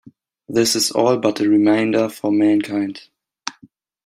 [0.49, 3.01] This is all but a reminder for mankind.